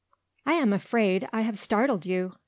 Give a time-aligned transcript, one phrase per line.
[0.47, 2.33] "I am afraid I have startled you?"